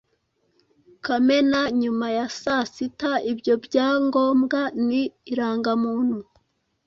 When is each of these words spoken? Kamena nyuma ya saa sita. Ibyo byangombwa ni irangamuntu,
Kamena 1.05 1.59
nyuma 1.81 2.07
ya 2.17 2.25
saa 2.41 2.65
sita. 2.73 3.11
Ibyo 3.31 3.53
byangombwa 3.65 4.61
ni 4.87 5.01
irangamuntu, 5.31 6.17